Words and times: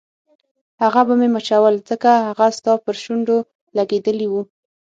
هغه 0.81 1.01
به 1.07 1.13
مې 1.19 1.27
مچول 1.35 1.73
ځکه 1.89 2.09
هغه 2.27 2.45
ستا 2.57 2.73
پر 2.83 2.95
شونډو 3.03 3.37
لګېدلي 3.77 4.27
وو. 4.29 4.41